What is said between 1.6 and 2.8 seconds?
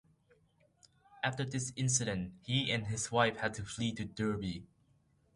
incident, he